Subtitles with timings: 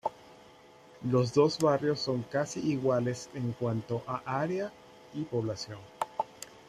[1.11, 4.71] Los dos barrios son casi iguales en cuanto a área
[5.13, 5.77] y población.